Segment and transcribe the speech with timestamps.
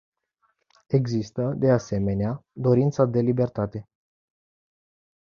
[0.87, 3.89] Există, de asemenea, dorința de libertate.